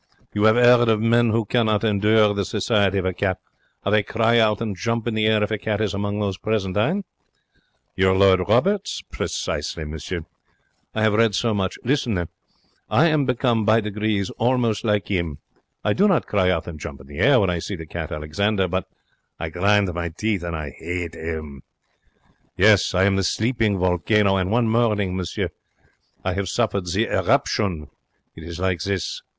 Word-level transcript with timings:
You 0.33 0.45
have 0.45 0.57
'eard 0.57 0.89
of 0.89 0.99
men 0.99 1.29
who 1.29 1.45
cannot 1.45 1.83
endure 1.83 2.33
the 2.33 2.43
society 2.43 2.97
of 2.97 3.05
a 3.05 3.13
cat 3.13 3.37
how 3.83 3.91
they 3.91 4.01
cry 4.01 4.39
out 4.39 4.59
and 4.59 4.75
jump 4.75 5.07
in 5.07 5.13
the 5.13 5.27
air 5.27 5.43
if 5.43 5.51
a 5.51 5.59
cat 5.59 5.79
is 5.79 5.93
among 5.93 6.19
those 6.19 6.39
present. 6.39 6.75
Hein? 6.75 7.03
Your 7.95 8.15
Lord 8.15 8.39
Roberts? 8.49 9.03
Precisely, 9.11 9.85
monsieur. 9.85 10.25
I 10.95 11.03
have 11.03 11.13
read 11.13 11.35
so 11.35 11.53
much. 11.53 11.77
Listen, 11.83 12.15
then. 12.15 12.29
I 12.89 13.09
am 13.09 13.27
become 13.27 13.63
by 13.63 13.79
degrees 13.79 14.31
almost 14.39 14.83
like 14.83 15.11
'im. 15.11 15.37
I 15.83 15.93
do 15.93 16.07
not 16.07 16.25
cry 16.25 16.49
out 16.49 16.65
and 16.65 16.79
jump 16.79 16.99
in 17.01 17.05
the 17.05 17.19
air 17.19 17.39
when 17.39 17.51
I 17.51 17.59
see 17.59 17.75
the 17.75 17.85
cat 17.85 18.11
Alexander, 18.11 18.67
but 18.67 18.87
I 19.39 19.49
grind 19.49 19.93
my 19.93 20.09
teeth 20.09 20.41
and 20.41 20.55
I 20.55 20.75
'ate 20.81 21.13
'im. 21.15 21.61
Yes, 22.57 22.95
I 22.95 23.03
am 23.03 23.17
the 23.17 23.23
sleeping 23.23 23.77
volcano, 23.77 24.35
and 24.37 24.49
one 24.49 24.67
morning, 24.67 25.15
monsieur, 25.15 25.49
I 26.25 26.33
have 26.33 26.49
suffered 26.49 26.87
the 26.87 27.05
eruption. 27.05 27.85
It 28.35 28.43
is 28.43 28.59
like 28.59 28.79
this. 28.81 29.21